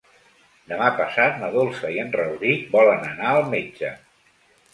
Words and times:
Demà 0.69 0.87
passat 0.99 1.37
na 1.41 1.49
Dolça 1.55 1.91
i 1.97 1.99
en 2.05 2.09
Rauric 2.17 2.65
volen 2.77 3.07
anar 3.11 3.35
al 3.37 3.45
metge. 3.53 3.95